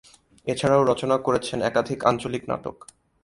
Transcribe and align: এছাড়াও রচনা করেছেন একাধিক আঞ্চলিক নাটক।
এছাড়াও 0.47 0.83
রচনা 0.83 1.15
করেছেন 1.17 1.59
একাধিক 1.61 1.99
আঞ্চলিক 2.05 2.43
নাটক। 2.49 2.77